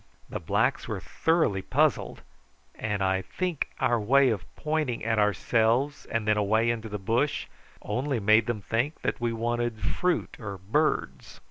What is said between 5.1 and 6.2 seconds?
ourselves